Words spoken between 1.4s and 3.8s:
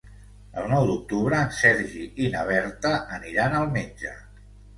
en Sergi i na Berta aniran al